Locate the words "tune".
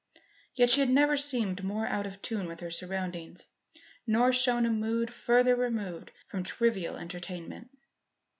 2.23-2.47